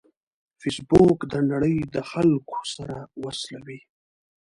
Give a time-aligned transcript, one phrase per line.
[0.59, 3.79] فېسبوک د نړۍ د خلکو سره وصلوي